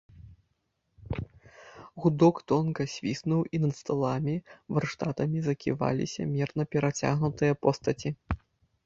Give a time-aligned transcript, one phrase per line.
[2.05, 4.35] Гудок тонка свіснуў, і над сталамі,
[4.77, 8.09] варштатамі заківаліся мерна перагнутыя постаці.